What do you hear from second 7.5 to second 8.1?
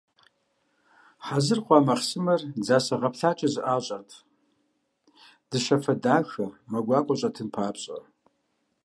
папщIэ.